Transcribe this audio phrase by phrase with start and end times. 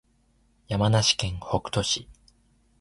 [0.67, 2.09] 山梨県北杜市